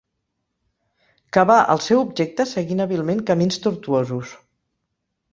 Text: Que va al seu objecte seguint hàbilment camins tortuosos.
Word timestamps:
Que 1.35 1.43
va 1.49 1.57
al 1.73 1.83
seu 1.87 2.01
objecte 2.05 2.45
seguint 2.51 2.81
hàbilment 2.85 3.21
camins 3.27 3.61
tortuosos. 3.67 4.33